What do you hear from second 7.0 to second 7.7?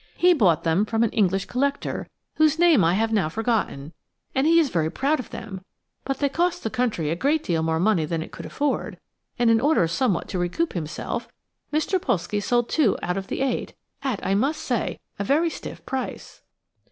a great deal